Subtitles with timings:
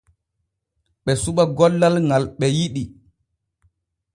[1.03, 2.83] Ɓe suɓa gollal ŋal ɓe yiɗi.